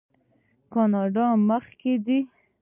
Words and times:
کاناډا 0.73 1.27
مخکې 1.49 1.93
ځي. 2.05 2.19